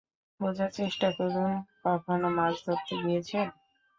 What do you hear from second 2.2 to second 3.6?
মাছ ধরতে গিয়েছেন?